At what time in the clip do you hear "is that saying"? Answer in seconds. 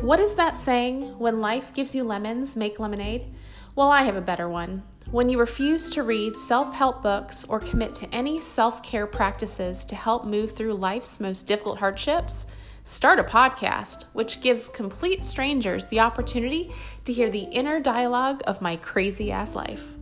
0.20-1.18